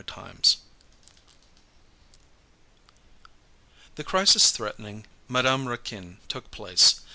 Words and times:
CHAPTER 0.03 0.25
XXVI 0.33 0.57
The 3.97 4.03
crisis 4.03 4.49
threatening 4.49 5.05
Madame 5.27 5.67
Raquin 5.67 6.17
took 6.27 6.49
place. 6.49 7.01